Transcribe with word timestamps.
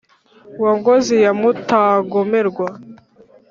Wa 0.63 0.71
Ngozi 0.77 1.15
ya 1.23 1.31
Mutagomerwa, 1.39 2.67